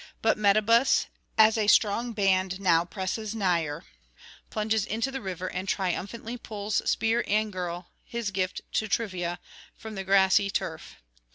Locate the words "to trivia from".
8.71-9.93